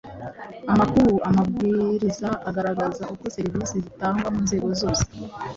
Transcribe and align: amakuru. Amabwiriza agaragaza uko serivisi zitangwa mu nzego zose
amakuru. 0.71 1.13
Amabwiriza 1.29 2.29
agaragaza 2.49 3.03
uko 3.13 3.23
serivisi 3.35 3.75
zitangwa 3.85 4.27
mu 4.33 4.39
nzego 4.45 4.67
zose 4.81 5.03